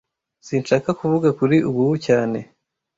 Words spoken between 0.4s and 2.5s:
Sinshaka kuvuga kuri ubu cyane